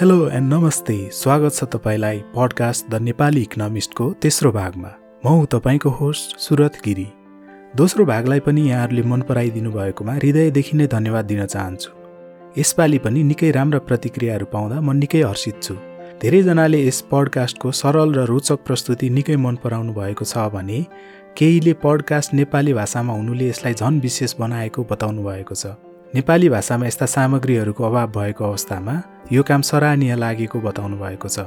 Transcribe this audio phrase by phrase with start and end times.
[0.00, 4.92] Hello and नमस्ते स्वागत छ तपाईँलाई पडकास्ट द नेपाली इकोनोमिस्टको तेस्रो भागमा।
[5.26, 7.06] म हुँ तपाईँको होस्ट सुरत गिरी।
[7.76, 11.90] दोस्रो भागलाई पनि यहाँहरूले मन पराइदिनु भएकोमा हृदयदेखि नै धन्यवाद दिन चाहन्छु।
[12.58, 15.74] यसपालि पनि निकै राम्रा प्रतिक्रियाहरू पाउँदा म निकै हर्षित छु।
[16.22, 20.80] धेरैजनाले यस पडकास्टको सरल र रोचक प्रस्तुति निकै मन पराउनु भएको छ भने
[21.36, 25.76] केहीले पडकास्ट नेपाली भाषामा हुनुले यसलाई झन विशेष बनाएको बताउनु भएको छ।
[26.14, 28.94] नेपाली भाषामा यस्ता सामग्रीहरूको अभाव भएको अवस्थामा
[29.32, 31.38] यो काम सराहनीय लागेको बताउनु भएको छ।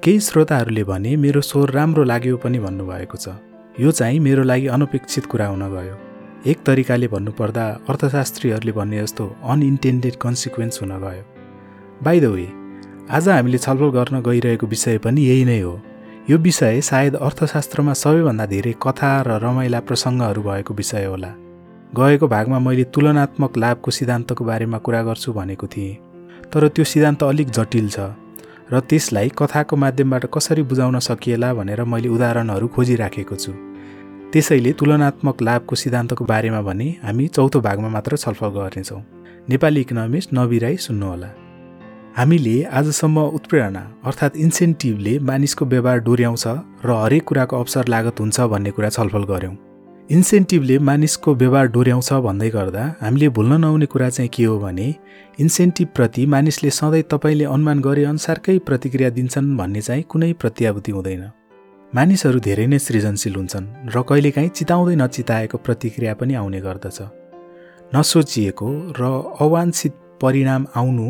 [0.00, 3.28] केही श्रोताहरूले भने मेरो स्वर राम्रो लाग्यो पनि भन्नुभएको छ।
[3.76, 5.96] यो चाहिँ मेरो लागि अनपेक्षित कुरा हुन गयो
[6.48, 11.24] एक तरिकाले भन्नुपर्दा अर्थशास्त्रीहरूले भन्ने जस्तो अनइन्टेन्डेड कन्सिक्वेन्स हुन गयो।
[12.02, 12.48] बाई द वे
[13.10, 15.74] आज हामीले छलफल गर्न गइरहेको विषय पनि यही नै हो।
[16.30, 21.32] यो विषय सायद अर्थशास्त्रमा सबैभन्दा धेरै कथा र रमाइला प्रसङ्गहरू भएको विषय होला।
[21.92, 26.05] गएको भागमा मैले तुलनात्मक लाभको सिद्धान्तको बारेमा कुरा गर्छु भनेको थिएँ।
[26.52, 27.98] तर त्यो सिद्धान्त अलिक जटिल छ
[28.72, 33.52] र त्यसलाई कथाको माध्यमबाट कसरी बुझाउन सकिएला भनेर मैले उदाहरणहरू खोजिराखेको छु।
[34.32, 39.02] त्यसैले तुलनात्मक लाभको सिद्धान्तको बारेमा भने हामी चौथो भागमा मात्र छलफल गर्नेछौँ।
[39.48, 41.30] नेपाली इकोनोमिस्ट नबिराई सुन्नुहोला।
[42.16, 46.44] हामीले आजसम्म उत्प्रेरणा अर्थात् इन्सेन्टिभले मानिसको व्यवहार डोर्याउँछ
[46.86, 49.54] र हरेक कुराको अवसर लागत हुन्छ भन्ने कुरा छलफल गऱ्यौँ।
[50.10, 54.86] इन्सेन्टिभले मानिसको व्यवहार डोर्याउँछ भन्दै गर्दा हामीले भुल्न नहुने कुरा चाहिँ के हो भने
[55.40, 61.24] इन्सेन्टिभप्रति मानिसले सधैँ तपाईँले अनुमान गरे अनुसारकै प्रतिक्रिया दिन्छन् भन्ने चाहिँ कुनै प्रत्याभूति हुँदैन।
[61.92, 66.98] मानिसहरू धेरै नै सृजनशील हुन्छन् र कहिलेकाहीँ चिताउँदै नचिताएको प्रतिक्रिया पनि आउने गर्दछ।
[67.90, 68.68] नसोचिएको
[69.00, 69.02] र
[69.42, 71.08] अवाञ्छित परिणाम आउनु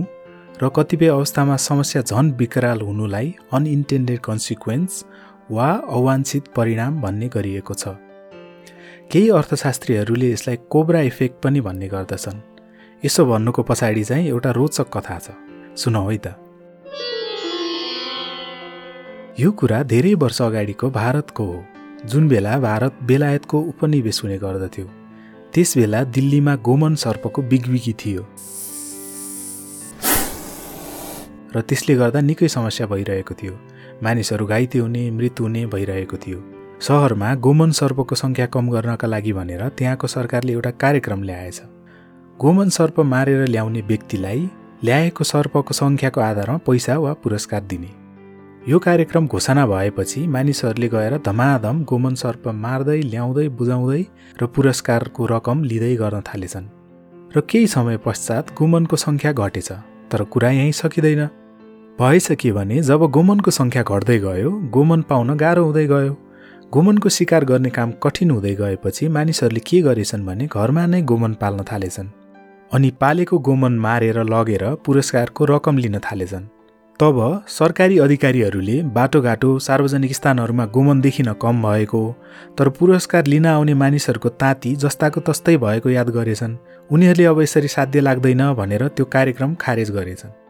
[0.63, 5.05] र कतिपय अवस्थामा समस्या झन विकराल हुनुलाई अनइन्टेन्डेड कन्सिक्वेन्स
[5.53, 7.89] वा अवाञ्छित परिणाम भन्ने गरिएको छ।
[9.11, 12.39] केही अर्थशास्त्रीहरूले यसलाई कोब्रा इफेक्ट पनि भन्ने गर्दछन्।
[13.05, 15.31] यसो भन्नुको पछाडि चाहिँ एउटा रोचक कथा छ।
[15.79, 16.35] सुनौ है त।
[19.41, 21.65] यो कुरा धेरै वर्ष अगाडिको भारतको हो
[22.05, 24.87] जुन बेला भारत बेलायतको उपनिवेश हुने गर्दथ्यो।
[25.55, 28.23] त्यस बेला दिल्लीमा गोमन सर्पको बिगबिगी थियो।
[31.55, 33.55] र त्यसले गर्दा निकै समस्या भइरहेको थियो।
[34.03, 39.63] मानिसहरू घाइते हुने मृत्यु हुने भइरहेको थियो। सहरमा गोमन सर्पको सङ्ख्या कम गर्नका लागि भनेर
[39.77, 41.61] त्यहाँको सरकारले एउटा कार्यक्रम ल्याएछ।
[42.41, 44.41] गोमन सर्प मारेर ल्याउने व्यक्तिलाई
[44.85, 47.89] ल्याएको सर्पको सङ्ख्याको आधारमा पैसा वा पुरस्कार दिने।
[48.69, 54.03] यो कार्यक्रम घोषणा भएपछि मानिसहरूले गएर धमाधम गोमन सर्प मार्दै ल्याउँदै बुझाउँदै
[54.43, 56.69] र पुरस्कारको रकम लिँदै गर्न थालेछन्।
[57.37, 59.73] र केही समय पश्चात गोमनको सङ्ख्या घटेछ
[60.13, 61.25] तर कुरा यहीँ सकिँदैन।
[61.99, 66.15] भएछ के भने जब गोमनको सङ्ख्या घट्दै गयो गोमन पाउन गाह्रो हुँदै गयो।
[66.73, 71.63] गोमनको शिकार गर्ने काम कठिन हुँदै गएपछि मानिसहरूले के गरेछन् भने घरमा नै गोमन पाल्न
[71.63, 72.09] थालेछन्
[72.73, 76.49] अनि पालेको गोमन मारेर लगेर पुरस्कारको रकम लिन थालेछन्।
[77.01, 77.19] तब
[77.49, 82.03] सरकारी अधिकारीहरूले बाटोघाटो सार्वजनिक स्थानहरूमा गोमन देखिन कम भएको
[82.59, 86.59] तर पुरस्कार लिन आउने मानिसहरूको ताती जस्ताको तस्तै भएको याद गरेछन्।
[86.91, 90.46] उनीहरूले अब यसरी साध्य लाग्दैन भनेर त्यो कार्यक्रम खारेज गरेछन्।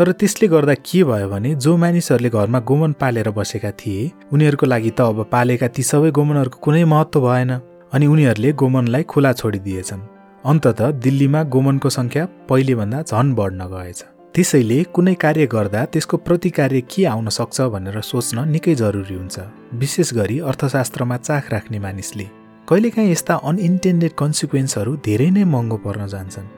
[0.00, 4.90] तर त्यसले गर्दा के भयो भने जो मानिसहरूले घरमा गोमन पालेर बसेका थिए उनीहरूको लागि
[4.90, 7.50] त अब पालेका ती सबै गोमनहरूको कुनै महत्त्व भएन
[7.92, 10.00] अनि उनीहरूले गोमनलाई खुला छोडिदिएछन्।
[10.44, 14.00] अन्तत दिल्लीमा गोमनको सङ्ख्या पहिलेभन्दा झन बढ्न गएछ।
[14.34, 19.36] त्यसैले कुनै कार्य गर्दा त्यसको प्रतिकार्य के आउन सक्छ भनेर सोच्न निकै जरुरी हुन्छ
[19.82, 22.26] विशेष गरी अर्थशास्त्रमा चाख राख्ने मानिसले।
[22.68, 26.48] कहिलेकाहीँ यस्ता अनइन्टेन्डेड कन्सिक्वेन्सहरू धेरै नै महँगो पर्न जान्छन्।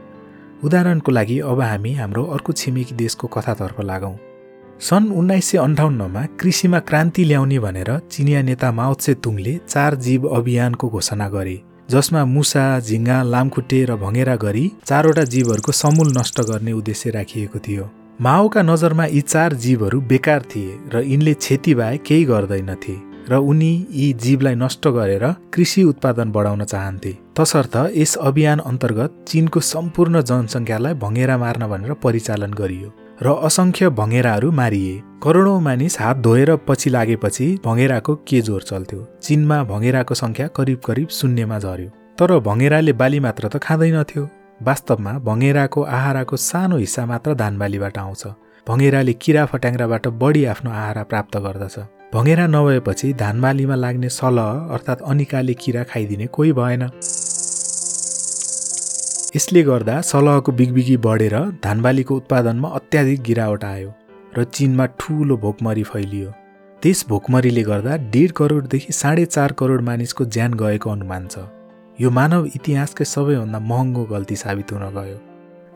[0.64, 4.16] उदाहरणको लागि अब हामी हाम्रो अर्को छिमेकी देशको कथातर्फ लागौँ।
[4.80, 10.88] सन् उन्नाइस सय अन्ठाउन्नमा कृषिमा क्रान्ति ल्याउने भनेर चिनिया नेता माओत्से तुङले चार जीव अभियानको
[10.88, 11.56] घोषणा गरे
[11.90, 17.90] जसमा मुसा झिङ्गा लामखुट्टे र भँगेरा गरी चारवटा जीवहरूको समूल नष्ट गर्ने उद्देश्य राखिएको थियो।
[18.20, 23.72] माओका नजरमा यी चार जीवहरू बेकार थिए र यिनले क्षति बाहेक केही गर्दैनथे। र उनी
[23.90, 25.24] यी जीवलाई नष्ट गरेर
[25.54, 32.52] कृषि उत्पादन बढाउन चाहन्थे। तसर्थ यस अभियान अन्तर्गत चिनको सम्पूर्ण जनसङ्ख्यालाई भँगेरा मार्न भनेर परिचालन
[32.60, 32.90] गरियो
[33.22, 39.00] र असङ्ख्य भँगेराहरू मारिए। करोडौँ मानिस हात धोएर पछि लागेपछि भँगेराको के जोर चल्थ्यो?
[39.22, 44.28] चिनमा भँगेराको सङ्ख्या करिब करिब शून्यमा झर्यो तर भँगेराले बाली मात्र त खाँदैनथ्यो
[44.60, 48.26] वास्तवमा भँगेराको आहाराको सानो हिस्सा मात्र धान बालीबाट आउँछ।
[48.66, 51.78] भँगेराले किरा फट्याङ्ग्राबाट बढी आफ्नो आहारा प्राप्त गर्दछ।
[52.14, 56.82] भँगेरा नभएपछि धानबालीमा लाग्ने सलह अर्थात् अनिकाले किरा खाइदिने कोही भएन।
[59.36, 63.92] यसले गर्दा सलहको बिगबिगी बढेर धानबालीको उत्पादनमा अत्याधिक गिरावट आयो
[64.36, 66.32] र चिनमा ठुलो भोकमरी फैलियो।
[66.82, 71.48] त्यस भोकमरीले गर्दा डेढ करोडदेखि साढे चार करोड मानिसको ज्यान गएको अनुमान छ।
[71.98, 75.18] यो मानव इतिहासकै सबैभन्दा महँगो गल्ती साबित हुन गयो।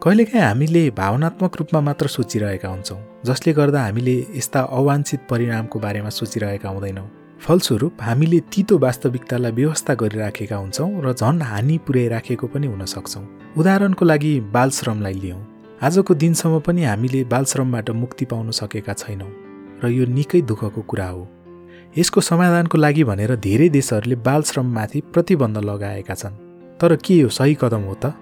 [0.03, 6.69] कहिलेकाहीँ हामीले भावनात्मक रूपमा मात्र सोचिरहेका हुन्छौँ। जसले गर्दा हामीले यस्ता अवाञ्छित परिणामको बारेमा सोचिरहेका
[6.69, 7.09] हुँदैनौँ।
[7.45, 13.25] फलस्वरूप हामीले तितो वास्तविकतालाई व्यवस्था गरिराखेका हुन्छौँ र झन् हानि पुर्याइराखेको पनि हुन सक्छौँ।
[13.59, 15.43] उदाहरणको लागि बालश्रमलाई लियौँ।
[15.83, 19.33] आजको दिनसम्म पनि हामीले बालश्रमबाट मुक्ति पाउन सकेका छैनौँ
[19.85, 21.23] र यो निकै दुःखको कुरा हो।
[21.99, 26.35] यसको समाधानको लागि भनेर धेरै देशहरूले बालश्रममाथि प्रतिबन्ध लगाएका छन्।
[26.81, 28.15] तर के यो सही कदम हो त?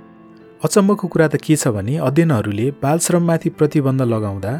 [0.64, 4.52] अचम्मको कुरा त के छ भने अध्ययनहरूले बालश्रममाथि प्रतिबन्ध लगाउँदा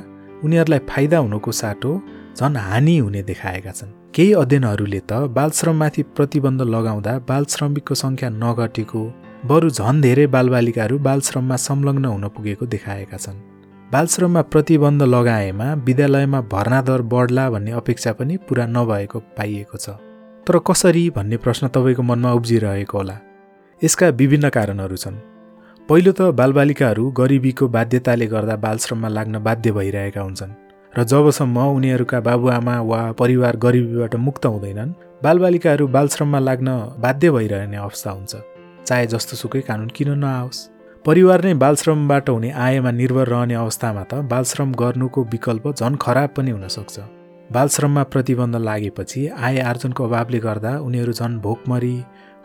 [0.45, 1.91] उनीहरूलाई फाइदा हुनुको साटो
[2.39, 9.03] झन् हानि हुने देखाएका छन्। केही अध्ययनहरूले त बालश्रममाथि प्रतिबन्ध लगाउँदा बाल श्रमिकको सङ्ख्या नघटेको
[9.51, 13.39] बरु झन् धेरै बालबालिकाहरू बालश्रममा संलग्न हुन पुगेको देखाएका छन्।
[13.93, 19.97] बालश्रममा प्रतिबन्ध लगाएमा विद्यालयमा भर्ना दर बढ्ला भन्ने अपेक्षा पनि पुरा नभएको पाइएको छ।
[20.47, 23.17] तर कसरी भन्ने प्रश्न तपाईँको मनमा उब्जिरहेको होला?
[23.85, 25.34] यसका विभिन्न कारणहरू छन्।
[25.89, 30.53] पहिलो त बालबालिकाहरू गरिबीको बाध्यताले गर्दा बालश्रममा लाग्न बाध्य भइरहेका हुन्छन्
[30.95, 34.95] र जबसम्म उनीहरूका बाबुआमा वा परिवार गरिबीबाट मुक्त हुँदैनन्
[35.25, 36.69] बालबालिकाहरू बालश्रममा लाग्न
[37.05, 38.33] बाध्य भइरहने अवस्था हुन्छ।
[38.87, 40.65] चाहे जस्तो सुकै कानुन किन नआओस्।
[41.05, 46.51] परिवार नै बालश्रमबाट हुने आयमा निर्भर रहने अवस्थामा त बालश्रम गर्नुको विकल्प झन् खराब पनि
[46.57, 46.97] हुनसक्छ
[47.51, 51.97] बालश्रममा प्रतिबन्ध लागेपछि आय आर्जनको अभावले गर्दा उनीहरू झन् भोकमरी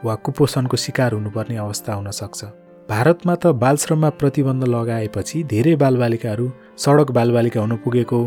[0.06, 2.42] वा कुपोषणको शिकार हुनुपर्ने अवस्था हुनसक्छ
[2.90, 6.46] भारतमा त बालश्रममा प्रतिबन्ध लगाएपछि धेरै बालबालिकाहरू
[6.84, 8.20] सडक बालबालिका हुन पुगेको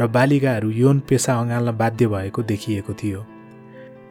[0.00, 3.20] र बालिकाहरू यौन पेसा अँगाल्न बाध्य भएको देखिएको थियो।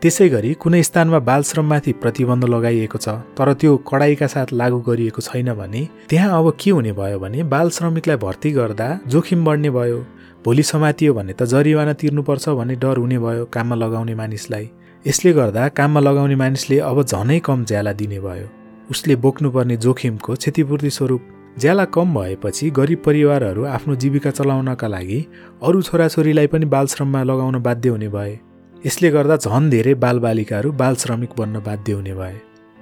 [0.01, 5.51] त्यसै गरी कुनै स्थानमा बालश्रममाथि प्रतिबन्ध लगाइएको छ तर त्यो कडाइका साथ लागू गरिएको छैन
[5.53, 9.97] भने त्यहाँ अब के हुने भयो भने बाल श्रमिकलाई भर्ती गर्दा जोखिम बढ्ने भयो
[10.45, 14.69] भोलि समातियो भने त जरिवाना तिर्नुपर्छ भन्ने डर हुने भयो काममा लगाउने मानिसलाई।
[15.05, 18.47] यसले गर्दा काममा लगाउने मानिसले अब झनै कम ज्याला दिने भयो।
[18.91, 21.27] उसले बोक्नुपर्ने जोखिमको क्षतिपूर्ति स्वरूप
[21.59, 25.25] ज्याला कम भएपछि गरिब परिवारहरू आफ्नो जीविका चलाउनका लागि
[25.63, 28.39] अरू छोराछोरीलाई पनि बालश्रममा लगाउन बाध्य हुने भए।
[28.85, 32.35] यसले गर्दा झन् धेरै बालबालिकाहरू बाल श्रमिक बन्न बाध्य हुने भए।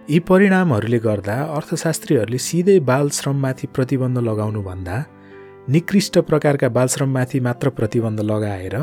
[0.10, 5.04] यी परिणामहरूले गर्दा अर्थशास्त्रीहरूले सिधै बाल श्रममाथि प्रतिबन्ध लगाउनुभन्दा
[5.70, 8.76] निकृष्ट प्रकारका बालश्रममाथि मात्र प्रतिबन्ध लगाएर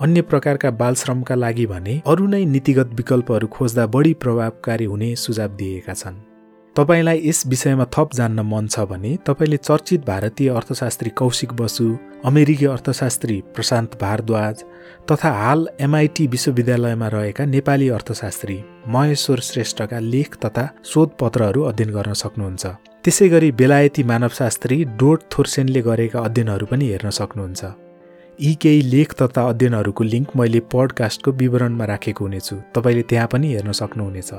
[0.00, 5.94] अन्य प्रकारका बालश्रमका लागि भने अरू नै नीतिगत विकल्पहरू खोज्दा बढी प्रभावकारी हुने सुझाव दिएका
[5.94, 6.35] छन्।
[6.76, 11.86] तपाईँलाई यस विषयमा थप जान्न मन छ भने तपाईँले चर्चित भारतीय अर्थशास्त्री कौशिक बसु
[12.24, 14.64] अमेरिकी अर्थशास्त्री प्रशान्त भारद्वाज
[15.10, 18.58] तथा हाल एमआइटी विश्वविद्यालयमा रहेका नेपाली अर्थशास्त्री
[18.88, 22.66] महेश्वर श्रेष्ठका लेख तथा शोधपत्रहरू अध्ययन गर्न सक्नुहुन्छ।
[23.04, 27.64] त्यसै गरी बेलायती मानवशास्त्री डोट थोर्सेनले गरेका अध्ययनहरू पनि हेर्न सक्नुहुन्छ।
[28.40, 33.72] यी केही लेख तथा अध्ययनहरूको लिङ्क मैले पडकास्टको विवरणमा राखेको हुनेछु। तपाईँले त्यहाँ पनि हेर्न
[33.72, 34.32] सक्नुहुनेछ।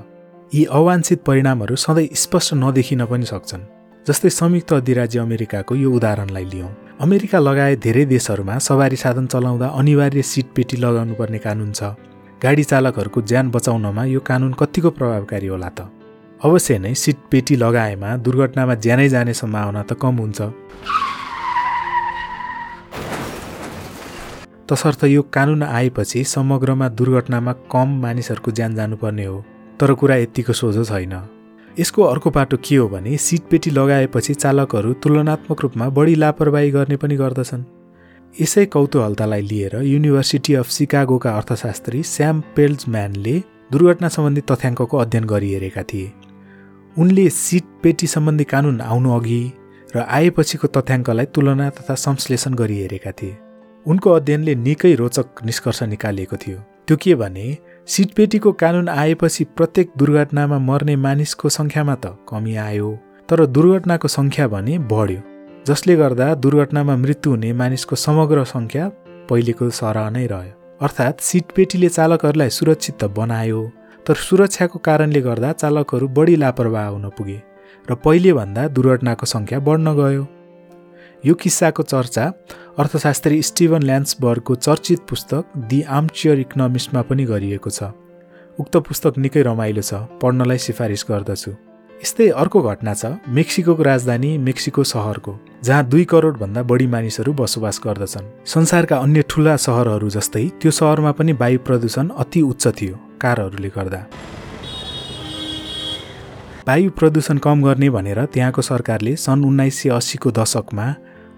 [0.54, 3.64] यी अवाञ्छित परिणामहरू सधैँ स्पष्ट नदेखिन पनि सक्छन्।
[4.08, 6.70] जस्तै संयुक्त अधिराज्य अमेरिकाको यो उदाहरणलाई लियौँ।
[7.04, 11.84] अमेरिका लगायत धेरै देशहरूमा सवारी साधन चलाउँदा अनिवार्य सिट पेटी लगाउनु पर्ने कानुन छ।
[12.40, 15.92] गाडी चालकहरूको ज्यान बचाउनमा यो कानुन कतिको प्रभावकारी होला त?
[16.40, 20.40] अवश्य नै सिट पेटी लगाएमा दुर्घटनामा ज्यानै जाने सम्भावना त कम हुन्छ।
[24.72, 29.44] तसर्थ यो कानुन आएपछि समग्रमा दुर्घटनामा कम मानिसहरूको ज्यान जानुपर्ने हो।
[29.80, 31.14] तर कुरा यत्तिको सोझो छैन।
[31.80, 36.98] यसको अर्को पाटो के हो भने सिट पेटी लगाएपछि चालकहरू तुलनात्मक रूपमा बढी लापरवाही गर्ने
[36.98, 37.64] पनि गर्दछन्।
[38.42, 43.36] यसै कौतूहलतालाई लिएर युनिभर्सिटी अफ सिकागोका अर्थशास्त्री स्याम पेल्जम्यानले
[43.72, 46.12] दुर्घटना सम्बन्धी तथ्याङ्कको अध्ययन गरिहेरेका थिए।
[46.98, 49.42] उनले सिट पेटी सम्बन्धी कानुन आउनु अघि
[49.96, 53.38] र आएपछिको तथ्याङ्कलाई तुलना तथा संश्लेषण गरिहेरेका थिए।
[53.86, 56.58] उनको अध्ययनले निकै रोचक निष्कर्ष निकालिएको थियो।
[56.88, 57.58] त्यो के भने
[57.88, 62.90] सिटपेटीको कानुन आएपछि प्रत्येक दुर्घटनामा मर्ने मानिसको सङ्ख्यामा त कमी आयो
[63.30, 65.22] तर दुर्घटनाको सङ्ख्या भने बढ्यो
[65.70, 68.90] जसले गर्दा दुर्घटनामा मृत्यु हुने मानिसको समग्र सङ्ख्या
[69.30, 73.62] पहिलेको सरह नै रह्यो। अर्थात् सिटपेटीले चालकहरूलाई सुरक्षित त बनायो
[74.06, 77.40] तर सुरक्षाको कारणले गर्दा चालकहरू बढी लापरवाह हुन पुगे
[77.88, 80.24] र पहिलेभन्दा दुर्घटनाको सङ्ख्या बढ्न गयो।
[81.24, 82.26] यो किस्साको चर्चा
[82.78, 87.90] अर्थशास्त्री स्टिभन ल्यान्सबर्गको चर्चित पुस्तक दि आर्मचेयर इकोनोमिस्टमा पनि गरिएको छ।
[88.60, 91.52] उक्त पुस्तक निकै रमाइलो छ पढ्नलाई सिफारिस गर्दछु।
[92.02, 98.30] यस्तै अर्को घटना छ मेक्सिको राजधानी मेक्सिको सहरको जहाँ दुई करोडभन्दा बढी मानिसहरू बसोबास गर्दछन्।
[98.46, 104.02] संसारका अन्य ठुला सहरहरू जस्तै त्यो सहरमा पनि वायु प्रदूषण अति उच्च थियो कारहरूले गर्दा।
[106.68, 110.88] वायु प्रदूषण कम गर्ने भनेर त्यहाँको सरकारले सन् उन्नाइस सय अस्सीको दशकमा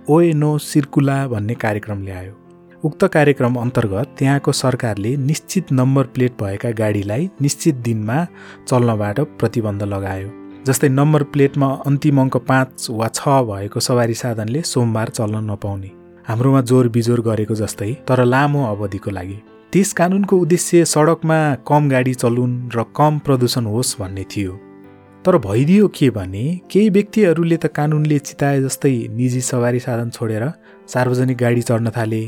[0.07, 2.33] ओएनो सिर्कुला भन्ने कार्यक्रम ल्यायो।
[2.83, 8.17] उक्त कार्यक्रम अन्तर्गत त्यहाँको सरकारले निश्चित नम्बर प्लेट भएका गाडीलाई निश्चित दिनमा
[8.67, 10.29] चल्नबाट प्रतिबन्ध लगायो
[10.67, 15.91] जस्तै नम्बर प्लेटमा अन्तिम अङ्क पाँच वा छ भएको सवारी साधनले सोमबार चल्न नपाउने।
[16.27, 19.37] हाम्रोमा जोर बिजोर गरेको जस्तै तर लामो अवधिको लागि।
[19.73, 24.53] त्यस कानुनको उद्देश्य सडकमा कम गाडी चलुन् र कम प्रदूषण होस् भन्ने थियो।
[25.25, 30.43] तर भइदियो के भने केही व्यक्तिहरूले त कानुनले चिताए जस्तै निजी सवारी साधन छोडेर
[30.93, 32.21] सार्वजनिक गाडी चढ्न थाले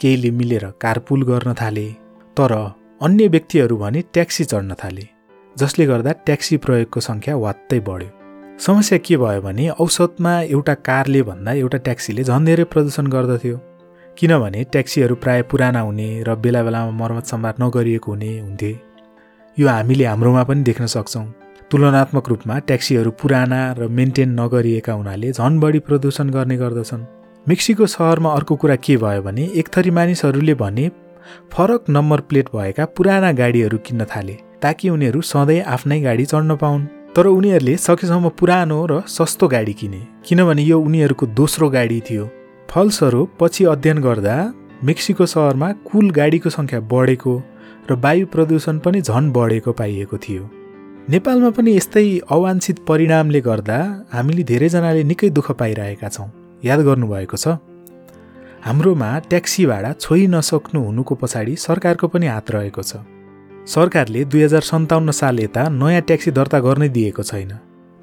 [0.00, 1.86] केहीले मिलेर कारपुल गर्न थाले
[2.36, 2.52] तर
[3.00, 5.06] अन्य व्यक्तिहरू भने ट्याक्सी चढ्न थाले
[5.56, 8.10] जसले गर्दा ट्याक्सी प्रयोगको सङ्ख्या वात्तै बढ्यो।
[8.66, 13.56] समस्या के भयो भने औसतमा एउटा कारले भन्दा एउटा ट्याक्सीले झन् धेरै प्रदूषण गर्दथ्यो
[14.16, 18.72] किनभने ट्याक्सीहरू प्राय पुराना हुने र बेला बेलामा मर्मत सम्भार नगरिएको हुने हुन्थे।
[19.56, 21.26] यो हामीले हाम्रोमा पनि देख्न सक्छौँ।
[21.70, 27.02] तुलनात्मक रूपमा ट्याक्सीहरू पुराना र मेन्टेन नगरिएका हुनाले झन् बढी प्रदूषण गर्ने गर्दछन्।
[27.46, 30.88] मेक्सिको सहरमा अर्को कुरा के भयो भने एक थरी मानिसहरूले भने
[31.52, 36.86] फरक नम्बर प्लेट भएका पुराना गाडीहरू किन्न थाले ताकि उनीहरू सधैँ आफ्नै गाडी चढ्न पाउन्।
[37.16, 42.24] तर उनीहरूले सकेसम्म पुरानो र सस्तो गाडी किने किनभने यो उनीहरूको दोस्रो गाडी थियो।
[42.68, 44.36] फलस्वरूप पछि अध्ययन गर्दा
[44.84, 47.34] मेक्सिको सहरमा कुल गाडीको सङ्ख्या बढेको
[47.90, 50.44] र वायु प्रदूषण पनि झन बढेको पाइएको थियो।
[51.04, 53.78] नेपालमा पनि यस्तै अवांछित परिणामले गर्दा
[54.12, 56.28] हामीले धेरैजनाले निकै दुःख पाइरहेका छौँ।
[56.64, 57.46] याद गर्नुभएको छ?
[58.64, 63.04] हाम्रोमा ट्याक्सी भाडा छोइ नसक्नु हुनुको पछाडि सरकारको पनि हात रहेको छ।
[63.68, 67.52] सरकारले दुई हजार सन्ताउन्न साल यता नयाँ ट्याक्सी दर्ता गर्नै दिएको छैन।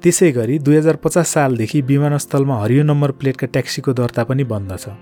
[0.02, 4.94] त्यसै गरी दुई हजार पचास सालदेखि विमानस्थलमा हरियो नम्बर प्लेटका ट्याक्सीको दर्ता पनि बन्द छ।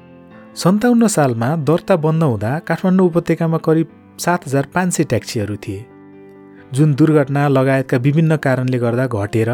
[0.57, 3.89] सन्ताउन्न सालमा दर्ता बन्द हुँदा काठमाडौँ उपत्यकामा करिब
[4.25, 5.81] सात हजार पाँच सय ट्याक्सीहरू थिए।
[6.75, 9.51] जुन दुर्घटना लगायतका विभिन्न कारणले गर्दा घटेर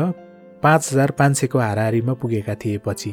[0.62, 3.10] पाँच हजार पाँच सयको हाराहारीमा पुगेका थिए पछि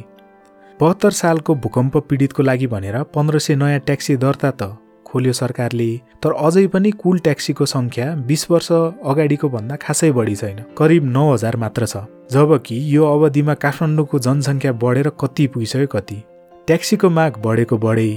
[0.79, 4.67] बहत्तर सालको भूकम्प पीडितको लागि भनेर पन्ध्र सय नयाँ ट्याक्सी दर्ता त
[5.05, 5.87] खोल्यो सरकारले
[6.23, 8.71] तर अझै पनि कुल ट्याक्सीको सङ्ख्या बिस वर्ष
[9.11, 14.71] अगाडिको भन्दा खासै बढी छैन। करिब नौ हजार मात्र छ जबकि यो अवधिमा काठमाडौँको जनसङ्ख्या
[14.83, 16.23] बढेर कति पुगिसक्यो कति।
[16.67, 18.09] ट्याक्सीको माग बढेको बढे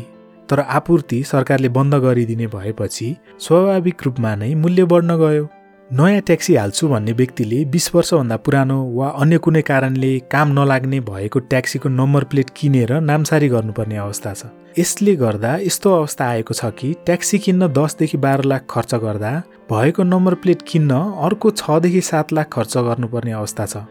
[0.49, 3.09] तर आपूर्ति सरकारले बन्द गरिदिने भएपछि
[3.47, 5.45] स्वाभाविक रूपमा नै मूल्य बढ्न गयो।
[5.93, 11.39] नयाँ ट्याक्सी हाल्छु भन्ने व्यक्तिले बिस वर्षभन्दा पुरानो वा अन्य कुनै कारणले काम नलाग्ने भएको
[11.47, 16.93] ट्याक्सीको नम्बर प्लेट किनेर नामसारी गर्नुपर्ने अवस्था छ। यसले गर्दा यस्तो अवस्था आएको छ कि
[17.07, 19.31] ट्याक्सी किन्न दसदेखि बाह्र लाख खर्च गर्दा
[19.71, 20.91] भएको नम्बर प्लेट किन्न
[21.23, 23.87] अर्को छदेखि सात लाख खर्च गर्नुपर्ने अवस्था छ।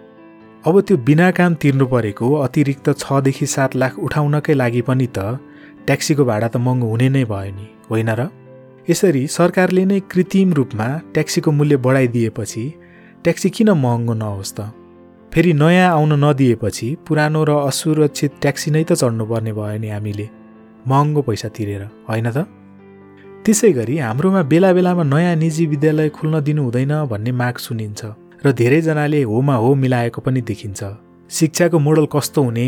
[0.67, 5.39] अब त्यो बिना काम तिर्नु परेको अतिरिक्त छदेखि सात लाख उठाउनकै लागि पनि त
[5.87, 8.27] ट्याक्सीको भाडा त महँगो हुने नै भयो नि होइन र?
[8.89, 12.63] यसरी सरकारले नै कृत्रिम रूपमा ट्याक्सीको मूल्य बढाइदिएपछि
[13.23, 14.59] ट्याक्सी किन महँगो नहोस् त?
[15.33, 20.27] फेरि नयाँ आउन नदिएपछि पुरानो र असुरक्षित ट्याक्सी नै त चढ्नुपर्ने भयो नि हामीले।
[20.87, 22.45] महँगो पैसा तिरेर होइन त?
[23.45, 28.01] त्यसै गरी हाम्रोमा बेला बेलामा नयाँ निजी विद्यालय खुल्न दिनु हुँदैन भन्ने माग सुनिन्छ
[28.45, 30.81] र धेरैजनाले होमा हो मिलाएको पनि देखिन्छ।
[31.29, 32.67] शिक्षाको मोडल कस्तो हुने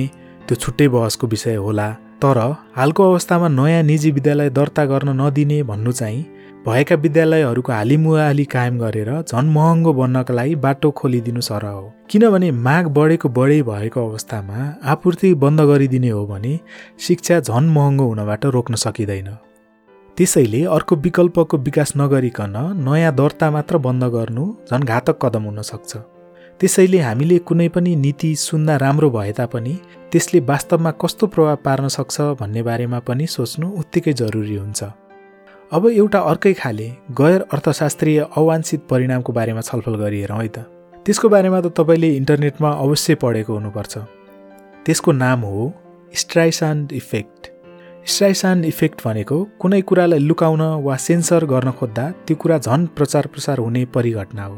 [0.49, 1.87] त्यो छुट्टै बहसको विषय होला।
[2.21, 2.37] तर
[2.75, 6.25] हालको अवस्थामा नयाँ निजी विद्यालय दर्ता गर्न नदिने भन्नु चाहिँ
[6.65, 12.87] भएका विद्यालयहरूको हालिमुहाली कायम गरेर झन् महँगो बन्नका लागि बाटो खोलिदिनु सरह हो। किनभने माग
[12.97, 14.57] बढेको बढै भएको अवस्थामा
[14.91, 16.59] आपूर्ति बन्द गरिदिने हो भने
[17.07, 19.29] शिक्षा झन् महँगो हुनबाट रोक्न सकिँदैन।
[20.17, 25.91] त्यसैले अर्को विकल्पको विकास नगरिकन नयाँ दर्ता मात्र बन्द गर्नु झन् घातक कदम हुन सक्छ
[26.61, 29.73] त्यसैले हामीले कुनै पनि नीति सुन्दा राम्रो भए तापनि
[30.11, 34.83] त्यसले वास्तवमा कस्तो प्रभाव पार्न सक्छ भन्ने बारेमा पनि सोच्नु उत्तिकै जरुरी हुन्छ।
[35.71, 36.87] अब एउटा अर्कै खाले
[37.19, 40.57] गैर अर्थशास्त्रीय अवांछित परिणामको बारेमा छलफल गरिहेरौँ है त।
[41.05, 43.93] त्यसको बारेमा त तपाईँले इन्टरनेटमा अवश्य पढेको हुनुपर्छ।
[44.85, 45.73] त्यसको नाम हो
[46.13, 47.41] स्ट्राइसान्ड इफेक्ट।
[48.05, 53.57] स्ट्राइसान्ड इफेक्ट भनेको कुनै कुरालाई लुकाउन वा सेन्सर गर्न खोज्दा त्यो कुरा झन् प्रचार प्रसार
[53.59, 54.57] हुने परिघटना हो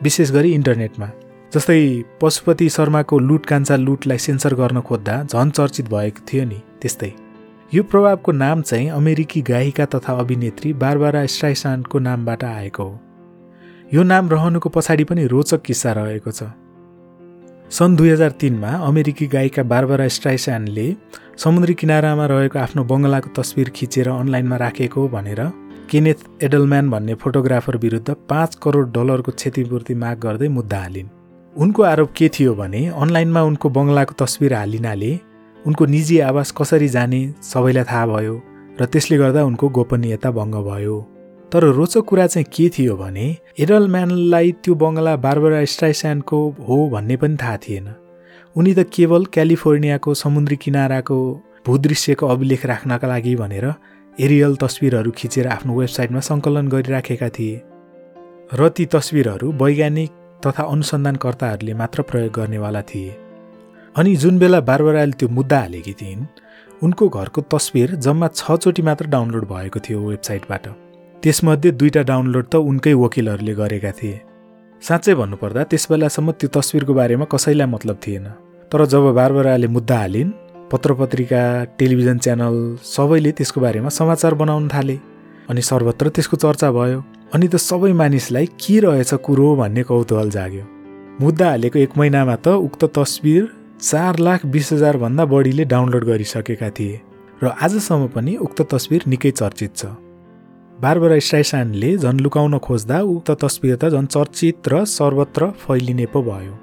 [0.00, 1.10] विशेष गरी इन्टरनेटमा।
[1.54, 7.12] जस्तै पशुपति शर्माको लुट कान्छा लुटलाई सेन्सर गर्न खोज्दा झन् चर्चित भएको थियो नि त्यस्तै।
[7.74, 12.98] यो प्रभावको नाम चाहिँ अमेरिकी गायिका तथा अभिनेत्री बारबारा स्ट्राइसानको नामबाट आएको हो।
[13.94, 16.42] यो नाम रहनुको पछाडि पनि रोचक किस्सा रहेको छ।
[17.70, 20.88] सन् दुई हजार तिनमा अमेरिकी गायिका बारबारा स्ट्राइसानले
[21.36, 25.40] समुद्री किनारामा रहेको आफ्नो बङ्गलाको तस्विर खिचेर अनलाइनमा राखेको भनेर
[25.90, 31.18] केनेथ एडलम्यान भन्ने फोटोग्राफर विरुद्ध पाँच करोड डलरको क्षतिपूर्ति माग गर्दै मुद्दा हालिन्।
[31.56, 35.12] उनको आरोप के थियो भने अनलाइनमा उनको बङ्गलाको तस्विर हालिनाले
[35.66, 38.34] उनको निजी आवास कसरी जाने सबैलाई थाहा भयो
[38.80, 40.96] र त्यसले गर्दा उनको गोपनीयता भङ्ग भयो।
[41.52, 43.26] तर रोचक कुरा चाहिँ के थियो भने
[43.58, 46.38] एडलम्यानलाई त्यो बङ्गला बारबरा स्ट्राइस्यान्डको
[46.68, 47.88] हो भन्ने पनि थाहा थिएन।
[48.56, 51.18] उनी त केवल क्यालिफोर्नियाको समुद्री किनाराको
[51.66, 53.66] भूदृश्यको अभिलेख राख्नका लागि भनेर
[54.14, 57.60] एरियल तस्विरहरू खिचेर आफ्नो वेबसाइटमा सङ्कलन गरिराखेका थिए।
[58.54, 60.10] र ती तस्विरहरू वैज्ञानिक
[60.46, 63.16] तथा अनुसन्धानकर्ताहरूले मात्र प्रयोग गर्नेवाला थिए।
[63.96, 66.24] अनि जुन बेला बारबराले त्यो मुद्दा हालेकी थिइन्
[66.82, 70.66] उनको घरको तस्विर जम्मा छचोटि मात्र डाउनलोड भएको थियो वेबसाइटबाट।
[71.22, 74.20] त्यसमध्ये दुईवटा डाउनलोड त उनकै वकिलहरूले गरेका थिए।
[74.82, 78.26] साँच्चै भन्नुपर्दा त्यस बेलासम्म त्यो तस्विरको बारेमा कसैलाई मतलब थिएन।
[78.72, 80.30] तर जब बारबराले मुद्दा हालिन्
[80.72, 81.42] पत्र पत्रिका
[81.78, 84.96] टेलिभिजन च्यानल सबैले त्यसको बारेमा समाचार बनाउन थाले।
[85.50, 86.98] अनि सर्वत्र त्यसको चर्चा भयो।
[87.34, 90.64] अनि त सबै मानिसलाई के रहेछ कुरो भन्ने कौतूहल जाग्यो।
[91.20, 93.42] मुद्दा हालेको एक महिनामा त उक्त तस्विर
[93.80, 97.00] चार लाख बिस हजारभन्दा बढीले डाउनलोड गरिसकेका थिए
[97.42, 99.82] र आजसम्म पनि उक्त तस्विर निकै चर्चित छ।
[100.82, 106.54] बारबरा स्ट्राइसानले झन् लुकाउन खोज्दा उक्त तस्विर त झन् चर्चित र सर्वत्र फैलिने पो भयो।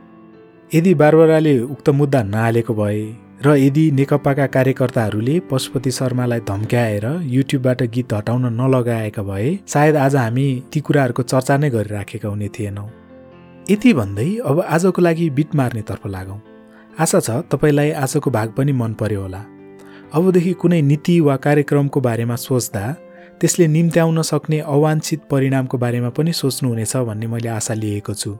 [0.71, 3.01] यदि बारबराले उक्त मुद्दा नहालेको भए
[3.45, 10.45] र यदि नेकपाका कार्यकर्ताहरूले पशुपति शर्मालाई धम्क्याएर युट्युबबाट गीत हटाउन नलगाएका भए सायद आज हामी
[10.73, 12.89] ती कुराहरूको चर्चा नै गरिराखेका हुने थिएनौँ।
[13.71, 16.39] यति भन्दै अब आजको लागि बिट मार्नेतर्फ लागौँ।
[16.97, 19.41] आशा छ तपाईँलाई आजको भाग पनि मन पर्यो होला।
[20.17, 22.83] अबदेखि कुनै नीति वा कार्यक्रमको बारेमा सोच्दा
[23.37, 28.37] त्यसले निम्त्याउन सक्ने अवाञ्छित परिणामको बारेमा पनि सोच्नुहुनेछ भन्ने मैले आशा लिएको छु।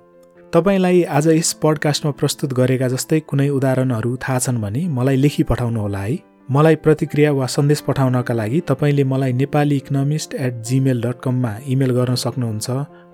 [0.54, 6.00] तपाईँलाई आज यस पडकास्टमा प्रस्तुत गरेका जस्तै कुनै उदाहरणहरू थाहा छन् भने मलाई लेखी पठाउनुहोला
[6.00, 6.16] है।
[6.50, 11.92] मलाई प्रतिक्रिया वा सन्देश पठाउनका लागि तपाईँले मलाई Nepali economist at Gmail dot कममा इमेल
[11.92, 12.70] गर्न सक्नुहुन्छ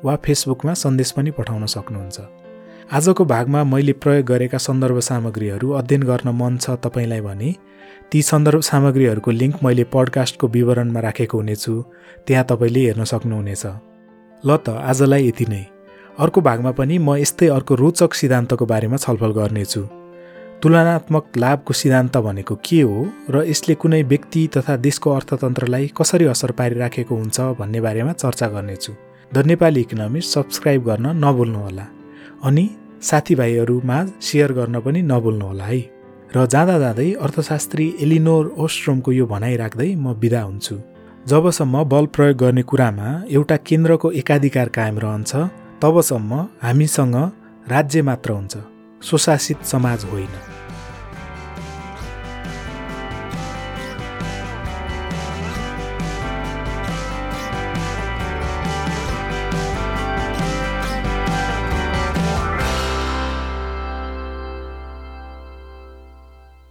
[0.06, 2.18] वा फेसबुकमा सन्देश पनि पठाउन सक्नुहुन्छ।
[2.94, 7.50] आजको भागमा मैले प्रयोग गरेका सन्दर्भ सामग्रीहरू अध्ययन गर्न मन छ तपाईँलाई भने
[8.12, 11.74] ती सन्दर्भ सामग्रीहरूको लिङ्क मैले पडकास्टको विवरणमा राखेको हुनेछु
[12.28, 13.66] त्यहाँ तपाईँले हेर्न सक्नुहुनेछ।
[14.44, 15.73] ल त आजलाई यति नै।
[16.20, 19.82] अर्को भागमा पनि म यस्तै अर्को रोचक सिद्धान्तको बारेमा छलफल गर्नेछु।
[20.62, 22.98] तुलनात्मक लाभको सिद्धान्त भनेको के हो
[23.34, 28.94] र यसले कुनै व्यक्ति तथा देशको अर्थतन्त्रलाई कसरी असर पारिराखेको हुन्छ भन्ने बारेमा चर्चा गर्नेछु।
[29.32, 31.86] द नेपाली इकोनोमिस्ट सब्सक्राइब गर्न नभुल्नुहोला
[32.46, 32.66] अनि
[33.10, 35.82] साथीभाइहरूमा सेयर गर्न पनि नभुल्नुहोला है।
[36.36, 40.78] र जाँदा जाँदै अर्थशास्त्री एलिनोर ओस्ट्रोमको यो भनाइ राख्दै म बिदा हुन्छु।
[41.26, 45.32] जबसम्म बल प्रयोग गर्ने कुरामा एउटा केन्द्रको एकाधिकार कायम रहन्छ
[45.84, 47.16] तबसम्म हामीसँग
[47.68, 48.58] राज्य मात्र हुन्छ।
[49.04, 50.53] स्वशासित समाज होइन।